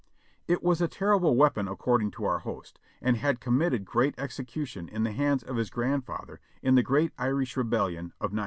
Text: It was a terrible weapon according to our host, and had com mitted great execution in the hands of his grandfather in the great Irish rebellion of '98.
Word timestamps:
It 0.47 0.63
was 0.63 0.81
a 0.81 0.87
terrible 0.87 1.35
weapon 1.35 1.67
according 1.67 2.09
to 2.13 2.23
our 2.25 2.39
host, 2.39 2.79
and 3.03 3.17
had 3.17 3.39
com 3.39 3.59
mitted 3.59 3.85
great 3.85 4.15
execution 4.17 4.89
in 4.89 5.03
the 5.03 5.11
hands 5.11 5.43
of 5.43 5.57
his 5.57 5.69
grandfather 5.69 6.39
in 6.63 6.73
the 6.73 6.81
great 6.81 7.11
Irish 7.19 7.55
rebellion 7.55 8.11
of 8.19 8.33
'98. 8.33 8.39